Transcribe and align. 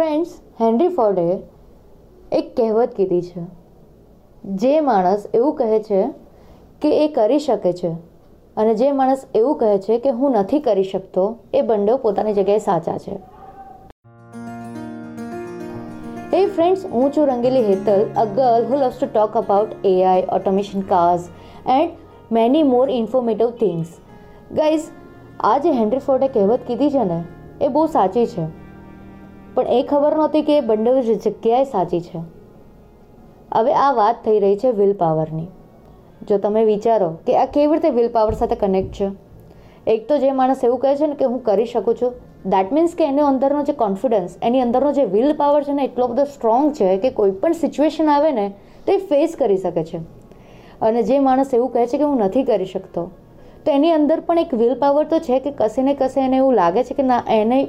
Friends, 0.00 0.28
henry 0.60 0.88
ફોર્ડે 0.88 1.38
એક 2.32 2.46
કહેવત 2.56 2.92
કીધી 2.96 3.22
છે. 3.22 3.40
જે 4.44 4.80
માણસ 4.80 5.24
એવું 5.34 5.54
કહે 5.54 5.80
છે 5.80 5.98
કે 6.82 6.92
એ 6.98 7.08
કરી 7.08 7.38
શકે 7.38 7.72
છે 7.72 7.90
અને 8.56 8.74
જે 8.74 8.92
માણસ 8.92 9.24
એવું 9.34 9.58
કહે 9.58 9.72
છે 9.78 9.98
કે 9.98 10.10
હું 10.10 10.32
નથી 10.32 10.60
કરી 10.60 10.82
શકતો, 10.82 11.24
એ 11.54 11.62
બંડો 11.62 11.96
પોતાની 11.96 12.32
જગ્યાએ 12.32 12.58
સાચા 12.58 12.98
છે. 12.98 13.16
એ 16.36 16.46
ફ્રેન્ડ્સ 16.46 16.86
હું 16.92 17.12
છું 17.12 17.26
Rangili 17.26 17.64
Hetal, 17.64 18.06
a 18.16 18.24
girl 18.24 18.64
who 18.70 18.74
loves 18.76 18.96
to 19.00 19.06
talk 19.06 19.36
about 19.36 19.74
AI 19.84 20.24
automation 20.32 20.80
cars 20.80 21.28
and 21.68 21.90
many 22.32 22.62
more 22.62 22.86
informative 22.90 23.50
things. 23.50 23.92
Guys, 24.52 24.88
આ 25.40 25.58
જે 25.58 25.72
હેનરી 25.72 25.98
ફોર્ડે 25.98 26.28
કહેવત 26.28 26.66
કીધી 26.66 26.90
છે 26.90 27.04
ને, 27.04 27.20
એ 27.60 27.68
બહુ 27.68 27.86
સાચી 27.86 28.26
છે. 28.26 28.59
પણ 29.54 29.66
એ 29.68 29.82
ખબર 29.82 30.16
નહોતી 30.16 30.42
કે 30.42 30.58
એ 30.58 30.60
બંને 30.60 31.02
જગ્યાએ 31.02 31.64
સાચી 31.64 32.00
છે. 32.00 32.18
હવે 33.54 33.74
આ 33.74 33.92
વાત 33.92 34.16
થઈ 34.24 34.38
રહી 34.38 34.56
છે 34.56 34.70
વિલ 34.70 34.92
પાવરની. 34.92 35.48
જો 36.28 36.38
તમે 36.38 36.64
વિચારો 36.64 37.10
કે 37.26 37.36
આ 37.36 37.46
કેવી 37.46 37.72
રીતે 37.72 37.90
વિલ 37.90 38.08
પાવર 38.08 38.32
સાથે 38.32 38.56
કનેક્ટ 38.56 38.92
છે? 38.92 39.08
એક 39.86 40.08
તો 40.08 40.18
જે 40.18 40.32
માણસ 40.32 40.64
એવું 40.64 40.78
કહે 40.78 40.96
છે 40.96 41.06
ને 41.06 41.14
કે 41.14 41.24
હું 41.24 41.42
કરી 41.42 41.64
શકું 41.64 41.94
છું 41.94 42.12
દેટ 42.46 42.72
મીન્સ 42.72 42.94
કે 42.94 43.04
એનો 43.04 43.26
અંદરનો 43.26 43.62
જે 43.64 43.72
કોન્ફિડન્સ 43.72 44.36
એની 44.42 44.60
અંદરનો 44.60 44.92
જે 44.92 45.04
વિલ 45.04 45.32
પાવર 45.32 45.62
છે 45.62 45.72
ને, 45.72 45.84
એટલો 45.84 46.06
બધો 46.06 46.24
સ્ટ્રોંગ 46.24 46.72
છે 46.72 46.96
કે 46.96 47.10
કોઈ 47.10 47.30
પણ 47.30 47.52
સિચ્યુએશન 47.52 48.08
આવે 48.08 48.32
ને, 48.32 48.52
તો 48.86 48.92
એ 48.92 48.96
ફેસ 48.96 49.36
કરી 49.36 49.56
શકે 49.56 49.84
છે. 49.84 49.98
અને 50.80 51.02
જે 51.02 51.18
માણસ 51.18 51.54
એવું 51.54 51.72
કહે 51.72 51.86
છે 51.86 51.98
કે 51.98 52.04
હું 52.04 52.18
નથી 52.18 52.44
કરી 52.44 52.64
શકતો, 52.64 53.10
તો 53.64 53.70
એની 53.70 53.90
અંદર 53.90 54.20
પણ 54.20 54.38
એક 54.38 54.54
વિલ 54.54 54.74
પાવર 54.74 55.04
તો 55.04 55.18
છે 55.18 55.38
કે 55.38 55.50
કસે 55.50 55.82
ને 55.82 55.94
કશે 55.94 56.20
એને 56.20 56.36
એવું 56.36 56.54
લાગે 56.54 56.84
છે 56.84 56.94
કે 56.94 57.02
ના, 57.02 57.22
એને 57.28 57.68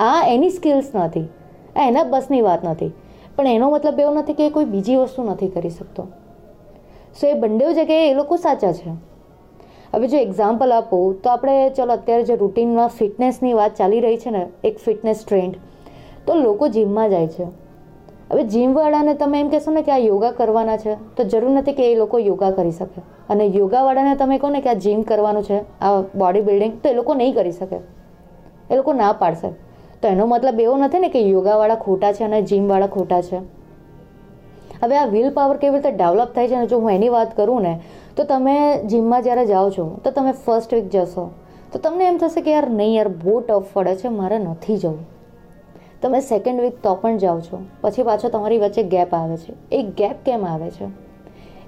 આ 0.00 0.24
એની 0.26 0.50
સ્કિલ્સ 0.50 0.94
નથી, 0.94 1.28
આ 1.76 1.88
એના 1.88 2.04
બસની 2.04 2.42
વાત 2.42 2.64
નથી, 2.64 2.92
પણ 3.36 3.46
એનો 3.46 3.70
મતલબ 3.70 4.00
એવો 4.00 4.14
નથી 4.14 4.32
કે 4.32 4.46
એ 4.46 4.50
કોઈ 4.50 4.64
બીજી 4.64 4.96
વસ્તુ 4.96 5.22
નથી 5.22 5.48
કરી 5.48 5.70
શકતો. 5.70 6.06
સો 7.20 7.26
એ 7.26 7.34
બંને 7.34 7.74
જગ્યાએ 7.74 8.10
એ 8.10 8.14
લોકો 8.14 8.36
સાચા 8.36 8.72
છે. 8.72 8.90
હવે 9.94 10.08
જો 10.08 10.16
એક્ઝામ્પલ 10.16 10.72
આપું, 10.72 11.22
તો 11.22 11.30
આપણે 11.30 11.70
ચલો 11.70 11.92
અત્યારે 11.92 12.24
જે 12.24 12.36
રૂટીનમાં 12.36 12.88
ફિટનેસની 12.88 13.52
વાત 13.52 13.74
ચાલી 13.74 14.00
રહી 14.00 14.16
છે 14.16 14.30
ને, 14.30 14.46
એક 14.64 14.78
ફિટનેસ 14.78 15.24
ટ્રેન્ડ 15.24 15.56
તો 16.26 16.34
લોકો 16.34 16.68
જીમમાં 16.68 17.10
જાય 17.10 17.26
છે. 17.26 17.46
હવે 18.30 18.44
જીમવાળાને 18.44 19.14
તમે 19.14 19.40
એમ 19.40 19.48
કહેશો 19.48 19.70
ને 19.70 19.82
કે 19.82 19.92
આ 19.92 19.96
યોગા 19.96 20.30
કરવાના 20.30 20.76
છે, 20.76 20.96
તો 21.16 21.24
જરૂર 21.24 21.50
નથી 21.50 21.72
કે 21.72 21.92
એ 21.92 21.94
લોકો 21.94 22.18
યોગા 22.18 22.50
કરી 22.50 22.70
શકે. 22.70 23.00
અને 23.28 23.46
યોગાવાળાને 23.46 24.16
તમે 24.16 24.38
કહો 24.38 24.48
ને 24.48 24.60
કે 24.60 24.68
આ 24.68 24.74
જીમ 24.74 25.02
કરવાનું 25.02 25.42
છે, 25.42 25.60
આ 25.80 26.00
બોડી 26.00 26.40
બિલ્ડિંગ 26.40 26.72
તો 26.82 26.88
એ 26.88 26.94
લોકો 26.94 27.14
નહીં 27.14 27.34
કરી 27.34 27.52
શકે. 27.52 27.76
એ 28.70 28.76
લોકો 28.76 28.92
ના 28.92 29.12
પાડશે. 29.12 29.71
તો 30.02 30.08
એનો 30.08 30.26
મતલબ 30.26 30.60
એવો 30.60 30.76
નથી 30.76 30.98
ને 30.98 31.08
કે 31.08 31.20
યોગાવાળા 31.20 31.74
ખોટા 31.74 32.12
છે 32.12 32.24
અને 32.24 32.42
જીમવાળા 32.42 32.86
ખોટા 32.86 33.22
છે. 33.22 33.36
હવે 34.82 34.96
આ 34.96 35.06
વિલ 35.06 35.30
પાવર 35.30 35.56
કેવી 35.56 35.74
રીતે 35.74 35.90
ડેવલપ 35.90 36.34
થાય 36.34 36.48
છે 36.48 36.54
અને 36.54 36.66
જો 36.66 36.78
હું 36.78 36.90
એની 36.90 37.08
વાત 37.08 37.36
કરું 37.36 37.62
ને, 37.62 37.80
તો 38.16 38.24
તમે 38.24 38.82
જીમમાં 38.82 39.22
જ્યારે 39.22 39.46
જાઓ 39.46 39.70
છો, 39.70 40.00
તો 40.04 40.10
તમે 40.10 40.32
ફર્સ્ટ 40.32 40.74
વીક 40.74 40.90
જશો, 40.90 41.30
તો 41.72 41.78
તમને 41.78 42.04
એમ 42.04 42.18
થશે 42.18 42.40
કે 42.40 42.52
યાર 42.52 42.70
નહીં 42.70 42.94
યાર 42.94 43.08
બહુ 43.08 43.40
ટફ 43.40 43.64
પડે 43.72 43.96
છે, 43.96 44.08
મારે 44.08 44.38
નથી 44.38 44.76
જવું. 44.76 45.06
તમે 46.02 46.20
સેકન્ડ 46.20 46.60
વીક 46.60 46.82
તો 46.82 46.94
પણ 46.94 47.16
જાઓ 47.16 47.40
છો, 47.40 47.62
પછી 47.80 48.02
પાછો 48.02 48.28
તમારી 48.28 48.58
વચ્ચે 48.58 48.82
ગેપ 48.82 49.14
આવે 49.14 49.36
છે. 49.36 49.76
એ 49.76 49.82
ગેપ 49.82 50.16
કેમ 50.26 50.46
આવે 50.46 50.70
છે? 50.70 51.11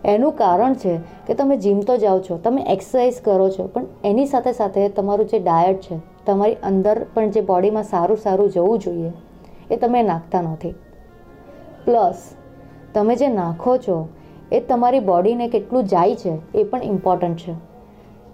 એનું 0.05 0.33
કારણ 0.37 0.75
છે 0.75 0.95
કે 1.27 1.35
તમે 1.35 1.57
જીમ 1.57 1.81
તો 1.83 1.97
જાઓ 1.97 2.19
છો, 2.21 2.39
તમે 2.39 2.65
એક્સરસાઇઝ 2.75 3.21
કરો 3.23 3.49
છો, 3.51 3.69
પણ 3.75 3.87
એની 4.05 4.27
સાથે 4.27 4.53
સાથે 4.53 4.89
તમારું 4.97 5.29
જે 5.29 5.39
ડાયટ 5.39 5.81
છે, 5.81 5.99
તમારી 6.27 6.59
અંદર 6.63 6.97
પણ 7.15 7.31
જે 7.31 7.43
બોડીમાં 7.43 7.87
સારું 7.93 8.21
સારું 8.25 8.51
જવું 8.51 8.83
જોઈએ, 8.87 9.13
એ 9.71 9.77
તમે 9.77 10.03
નાખતા 10.03 10.43
નથી. 10.43 10.75
પ્લસ 11.85 12.27
તમે 12.95 13.17
જે 13.17 13.29
નાખો 13.29 13.79
છો, 13.79 13.97
એ 14.53 14.61
તમારી 14.61 15.01
બોડીને 15.01 15.49
કેટલું 15.49 15.89
જાય 15.95 16.17
છે, 16.17 16.35
એ 16.55 16.65
પણ 16.65 16.83
ઇમ્પોર્ટન્ટ 16.83 17.47
છે. 17.47 17.57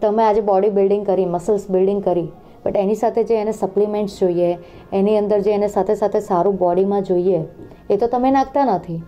તમે 0.00 0.22
આજે 0.24 0.42
બોડી 0.50 0.70
બિલ્ડિંગ 0.70 1.06
કરી 1.06 1.26
મસલ્સ 1.26 1.70
બિલ્ડિંગ 1.70 2.02
કરી 2.02 2.28
બટ 2.64 2.76
એની 2.76 2.94
સાથે 2.94 3.22
જે 3.24 3.40
એને 3.44 3.52
સપ્લિમેન્ટ્સ 3.52 4.18
જોઈએ, 4.20 4.50
એની 4.92 5.16
અંદર 5.16 5.40
જે 5.40 5.56
એને 5.60 5.68
સાથે 5.68 5.94
સાથે 5.94 6.20
સારું 6.20 6.58
બોડીમાં 6.58 7.02
જોઈએ, 7.02 7.40
એ 7.90 7.96
તો 7.96 8.06
તમે 8.06 8.30
નાખતા 8.30 8.64
નથી. 8.64 9.00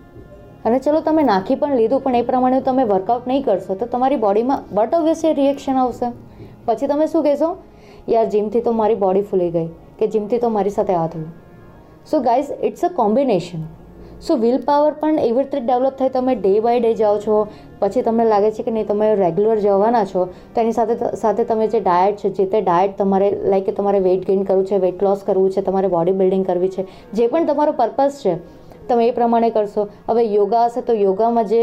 અને 0.65 0.79
ચલો 0.79 1.01
તમે 1.01 1.23
નાખી 1.23 1.59
પણ 1.61 1.75
લીધું, 1.75 2.03
પણ 2.03 2.15
એ 2.15 2.23
પ્રમાણે 2.31 2.61
તમે 2.61 2.87
વર્કઆઉટ 2.93 3.27
નહીં 3.27 3.43
કરશો, 3.43 3.75
તો 3.75 3.85
તમારી 3.93 4.19
બોડીમાં 4.25 4.65
બટ 4.71 4.99
ઓબ્વિયસલી 5.01 5.35
રિએક્શન 5.41 5.83
આવશે. 5.83 6.09
પછી 6.65 6.87
તમે 6.87 7.07
શું 7.13 7.23
કહેશો? 7.23 7.53
યાર 8.09 8.25
જીમથી 8.33 8.63
તો 8.63 8.75
મારી 8.81 8.99
બોડી 9.05 9.27
ફૂલી 9.29 9.51
ગઈ, 9.51 9.69
કે 9.99 10.11
જીમથી 10.15 10.41
તો 10.43 10.51
મારી 10.57 10.75
સાથે 10.79 10.97
આ 10.97 11.07
થયું. 11.13 11.31
So 12.11 12.21
guys 12.27 12.51
it's 12.69 12.83
a 12.83 12.91
combination 12.99 13.65
so 14.21 14.35
will 14.35 14.57
power 14.67 14.91
પણ 14.99 15.17
એવી 15.19 15.37
રીતે 15.37 15.59
ડેવલપ 15.59 15.95
થાય, 15.99 16.11
તમે 16.15 16.35
ડે 16.35 16.51
બાય 16.65 16.81
ડે 16.83 16.91
જાઓ 16.95 17.15
છો, 17.23 17.37
પછી 17.81 18.03
તમને 18.03 18.25
લાગે 18.27 18.49
છે 18.57 18.63
કે 18.63 18.71
નહીં, 18.71 18.87
તમે 18.91 19.07
રેગ્યુલર 19.21 19.57
જવાના 19.65 20.03
છો, 20.11 20.21
તો 20.55 20.61
એની 20.61 20.75
સાથે 20.77 20.93
સાથે 21.21 21.43
તમે 21.49 21.67
જે 21.73 21.81
ડાયટ 21.81 22.21
છે, 22.21 22.31
જે 22.37 22.45
તે 22.53 22.61
ડાયટ 22.61 22.93
તમારે 22.97 23.27
લાઈક 23.53 23.71
તમારે 23.79 23.99
વેઇટ 24.07 24.23
ગેઇન 24.29 24.45
કરવું 24.45 24.65
છે 24.69 24.79
વેઇટ 24.85 25.03
લોસ 25.07 25.25
કરવું 25.29 25.51
છે, 25.55 25.65
તમારે 25.69 25.89
બોડી 25.95 26.15
બિલ્ડિંગ 26.21 26.45
કરવી 26.45 26.71
છે, 26.75 26.85
જે 27.13 27.27
પણ 27.27 27.49
તમારો 27.51 27.73
પર્પઝ 27.81 28.21
છે 28.21 28.37
તમે 28.87 29.07
એ 29.07 29.11
પ્રમાણે 29.17 29.49
કરશો. 29.51 29.83
હવે 30.07 30.23
યોગા 30.27 30.63
હશે 30.65 30.81
તો 30.87 30.93
યોગામાં 30.95 31.51
જે 31.51 31.59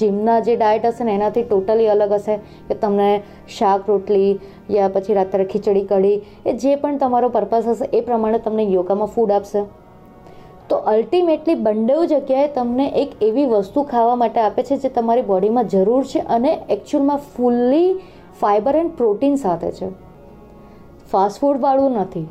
જીમના 0.00 0.38
જે 0.46 0.56
ડાયટ 0.56 0.86
હશે 0.86 1.08
ને 1.08 1.14
એનાથી 1.14 1.44
ટોટલી 1.44 1.90
અલગ 1.94 2.14
હશે. 2.16 2.38
કે 2.68 2.74
તમને 2.76 3.10
શાક, 3.56 3.88
રોટલી 3.88 4.30
યા 4.70 4.94
પછી 4.94 5.18
રાત્રે 5.18 5.46
ખીચડી, 5.52 5.84
કઢી 5.90 6.16
એ 6.46 6.52
જે 6.54 6.76
પણ 6.76 6.98
તમારો 6.98 7.28
પર્પસ 7.36 7.68
હશે 7.74 7.86
એ 7.92 8.00
પ્રમાણે 8.08 8.40
તમને 8.40 8.64
યોગામાં 8.68 9.12
ફૂડ 9.14 9.36
આપશે. 9.36 9.62
તો 10.70 10.78
અલ્ટિમેટલી 10.92 11.60
બંને 11.66 11.94
જગ્યાએ 12.08 12.48
તમને 12.54 12.86
એક 13.02 13.12
એવી 13.22 13.46
વસ્તુ 13.52 13.84
ખાવા 13.92 14.16
માટે 14.22 14.40
આપે 14.40 14.62
છે 14.62 14.76
જે 14.78 14.88
તમારી 14.96 15.28
બોડીમાં 15.30 15.70
જરૂર 15.74 16.02
છે 16.06 16.24
અને 16.36 16.50
એકચ્યુઅલમાં 16.70 17.22
ફૂલ્લી 17.36 17.88
ફાઇબર 18.40 18.74
એન્ડ 18.80 18.92
પ્રોટીન 18.98 19.38
સાથે 19.44 19.70
છે. 19.78 19.88
ફાસ્ટ 21.12 21.40
ફૂડવાળું 21.40 21.96
નથી. 22.00 22.26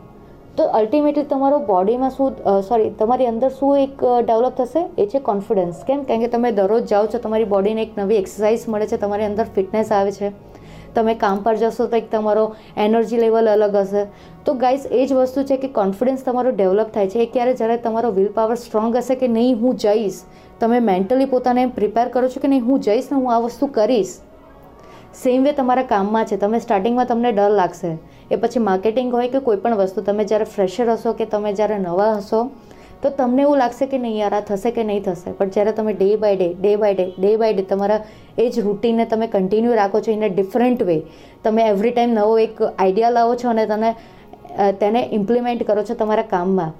તો 0.57 0.65
અલ્ટિમેટલી 0.77 1.29
તમારો 1.31 1.57
બોડીમાં 1.65 2.11
શું 2.13 2.61
સોરી 2.67 2.89
તમારી 2.99 3.27
અંદર 3.31 3.49
શું 3.57 3.81
એક 3.81 3.99
ડેવલપ 4.27 4.55
થશે? 4.59 4.81
એ 4.97 5.05
છે 5.11 5.19
કોન્ફિડન્સ 5.27 5.83
કેમ? 5.87 6.03
કારણ 6.03 6.23
કે 6.25 6.29
તમે 6.35 6.51
દરરોજ 6.59 6.87
જાઓ 6.91 7.05
છો, 7.05 7.19
તમારી 7.25 7.49
બોડીને 7.55 7.81
એક 7.83 7.91
નવી 7.99 8.21
એક્સરસાઇઝ 8.23 8.65
મળે 8.75 8.87
છે, 8.87 8.97
તમારી 9.03 9.27
અંદર 9.31 9.45
ફિટનેસ 9.57 9.91
આવે 9.91 10.11
છે. 10.17 10.31
તમે 10.95 11.15
કામ 11.23 11.43
પર 11.45 11.55
જશો 11.61 11.85
તો 11.91 12.01
એક 12.01 12.09
તમારો 12.11 12.45
એનર્જી 12.85 13.21
લેવલ 13.23 13.49
અલગ 13.53 13.75
હશે. 13.81 14.05
તો 14.45 14.55
ગાઈસ 14.63 14.87
એ 14.89 15.05
જ 15.05 15.13
વસ્તુ 15.19 15.43
છે 15.49 15.57
કે 15.63 15.69
કોન્ફિડન્સ 15.79 16.23
તમારો 16.29 16.53
ડેવલપ 16.59 16.93
થાય 16.95 17.11
છે. 17.15 17.25
એ 17.25 17.31
ક્યારે 17.33 17.53
જ્યારે 17.59 17.83
તમારો 17.87 18.13
વિલ 18.19 18.31
પાવર 18.37 18.55
સ્ટ્રોંગ 18.63 18.97
હશે 19.01 19.15
કે 19.15 19.29
નહીં, 19.39 19.59
હું 19.61 19.77
જઈશ. 19.85 20.21
તમે 20.61 20.79
મેન્ટલી 20.91 21.29
પોતાને 21.33 21.65
પ્રિપેર 21.77 22.07
કરો 22.15 22.27
છો 22.27 22.39
કે 22.39 22.51
નહીં, 22.53 22.65
હું 22.71 22.87
જઈશ 22.87 23.11
ને 23.11 23.21
હું 23.21 23.35
આ 23.35 23.43
વસ્તુ 23.45 23.69
કરીશ. 23.77 24.15
સેમ 25.13 25.43
વે 25.43 25.51
તમારા 25.53 25.87
કામમાં 25.87 26.25
છે. 26.25 26.37
તમે 26.37 26.59
સ્ટાર્ટિંગમાં 26.59 27.07
તમને 27.07 27.31
ડર 27.31 27.51
લાગશે. 27.59 27.97
એ 28.31 28.35
પછી 28.35 28.63
માર્કેટિંગ 28.69 29.11
હોય 29.11 29.29
કે 29.29 29.39
કોઈ 29.39 29.57
પણ 29.57 29.77
વસ્તુ, 29.81 30.01
તમે 30.01 30.25
જ્યારે 30.25 30.45
ફ્રેશર 30.55 30.87
હશો 30.95 31.13
કે 31.13 31.25
તમે 31.25 31.53
જ્યારે 31.53 31.77
નવા 31.83 32.15
હશો, 32.17 32.41
તો 33.01 33.09
તમને 33.09 33.41
એવું 33.43 33.57
લાગશે 33.57 33.85
કે 33.87 33.97
નહીં 33.97 34.17
યાર, 34.17 34.33
આ 34.33 34.41
થશે 34.49 34.71
કે 34.71 34.83
નહીં 34.83 35.03
થશે. 35.03 35.33
પણ 35.39 35.53
જ્યારે 35.55 35.73
તમે 35.77 35.93
day 35.93 36.17
by 36.17 36.35
day 36.35 36.49
day 36.61 36.75
by 36.83 36.93
day 36.99 37.05
day 37.17 37.31
by 37.37 37.53
day 37.53 37.65
તમારા 37.71 38.01
એ 38.37 38.49
જ 38.49 38.65
રૂટીનને 38.67 39.05
તમે 39.13 39.27
કન્ટિન્યુ 39.37 39.79
રાખો 39.81 40.03
છો 40.07 40.11
ઇન 40.17 40.27
ડિફરન્ટ 40.27 40.83
વે 40.91 40.97
તમે 41.47 41.69
એવરી 41.71 41.93
ટાઈમ 41.95 42.13
નવો 42.19 42.35
એક 42.47 42.61
આઈડિયા 42.67 43.15
લાવો 43.19 43.39
છો 43.43 43.49
અને 43.53 43.65
તમે 43.73 43.95
તેને 44.83 45.01
ઇમ્પ્લિમેન્ટ 45.19 45.65
કરો 45.71 45.83
છો 45.89 45.95
તમારા 46.03 46.27
કામમાં. 46.35 46.71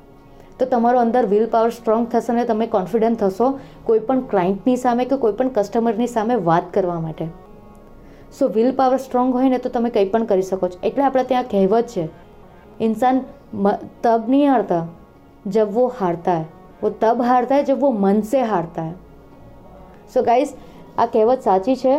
તો 0.60 0.66
તમારો 0.66 1.02
અંદર 1.06 1.26
વિલ 1.34 1.48
પાવર 1.58 1.74
સ્ટ્રોંગ 1.80 2.08
થશે 2.14 2.32
અને 2.36 2.46
તમે 2.54 2.68
કોન્ફિડન્ટ 2.78 3.26
થશો 3.26 3.52
કોઈ 3.90 4.06
પણ 4.08 4.24
ક્લાયન્ટની 4.32 4.80
સામે 4.86 5.04
કે 5.12 5.24
કોઈ 5.26 5.38
પણ 5.42 5.54
કસ્ટમરની 5.58 6.14
સામે 6.16 6.36
વાત 6.50 6.74
કરવા 6.78 7.02
માટે. 7.10 7.28
સો 8.32 8.48
વિલ 8.48 8.72
પાવર 8.76 8.98
સ્ટ્રોંગ 8.98 9.34
હોય 9.34 9.50
ને 9.50 9.58
તો 9.58 9.70
તમે 9.70 9.90
કંઈ 9.90 10.10
પણ 10.12 10.26
કરી 10.26 10.46
શકો 10.50 10.68
છો. 10.68 10.80
એટલે 10.84 11.04
આપણે 11.04 11.24
ત્યાં 11.24 11.48
કહેવત 11.52 11.88
છે, 11.94 12.04
ઇન્સાન 12.80 13.24
તબ 14.04 14.30
નહીં 14.30 14.52
હારતા, 14.52 14.84
જબ 15.48 15.70
વો 15.74 15.88
હારતા 16.00 16.38
હૈ. 16.38 16.46
વો 16.82 16.90
તબ 17.02 17.28
હારતા 17.30 17.56
હૈ, 17.56 17.64
જબ 17.64 17.80
વો 17.82 17.92
મન 17.92 18.22
સે 18.32 18.44
હારતા 18.52 18.84
હૈ. 18.84 18.94
સો 20.14 20.24
ગાઈઝ 20.30 20.54
આ 20.98 21.08
કહેવત 21.16 21.50
સાચી 21.50 21.76
છે 21.76 21.94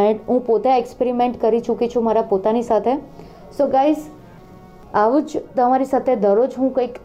એન્ડ 0.00 0.20
હું 0.28 0.40
પોતે 0.46 0.68
એક્સપેરિમેન્ટ 0.78 1.40
કરી 1.42 1.62
ચૂકી 1.68 1.88
છું 1.94 2.04
મારા 2.08 2.26
પોતાની 2.32 2.62
સાથે. 2.62 2.98
સો 3.58 3.66
ગાઈઝ 3.76 4.02
આવું 4.94 5.26
જ 5.26 5.42
તમારી 5.56 5.90
સાથે 5.90 6.16
દરરોજ 6.24 6.58
હું 6.58 6.74
કંઈક 6.74 7.00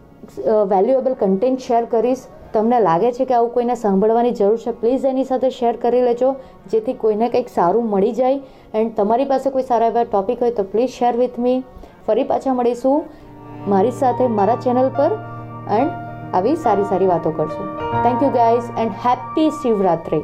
વેલ્યુએબલ 0.71 1.13
કન્ટેન્ટ 1.21 1.67
શેર 1.67 1.85
કરીશ. 1.93 2.23
તમને 2.53 2.79
લાગે 2.79 3.11
છે 3.11 3.25
કે 3.25 3.33
આવું 3.33 3.51
કોઈને 3.53 3.75
સાંભળવાની 3.75 4.31
જરૂર 4.31 4.57
છે 4.57 4.71
પ્લીઝ 4.71 5.05
એની 5.05 5.23
સાથે 5.23 5.49
શેર 5.49 5.75
કરી 5.75 6.01
લેજો, 6.01 6.29
જેથી 6.71 6.93
કોઈને 6.93 7.29
કંઈક 7.29 7.49
સારું 7.49 7.89
મળી 7.89 8.11
જાય. 8.11 8.39
એન્ડ 8.73 8.95
તમારી 8.95 9.25
પાસે 9.25 9.49
કોઈ 9.49 9.63
સારા 9.63 9.87
એવા 9.87 10.03
ટોપિક 10.03 10.41
હોય 10.41 10.51
તો 10.51 10.63
પ્લીઝ 10.63 10.89
શેર 10.89 11.13
વિથ 11.17 11.39
મી 11.39 11.57
ફરી 12.07 12.23
પાછા 12.23 12.53
મળીશું 12.53 13.03
મારી 13.67 13.91
સાથે, 13.91 14.27
મારા 14.27 14.55
ચેનલ 14.55 14.89
પર. 14.89 15.11
એન્ડ 15.79 15.91
આવી 16.33 16.55
સારી 16.55 16.89
સારી 16.89 17.07
વાતો 17.07 17.31
કરશું. 17.31 17.67
Thank 18.03 18.21
you 18.21 18.31
guys 18.31 18.73
and 18.77 18.91
happy 19.05 19.49
Shivratri. 19.61 20.23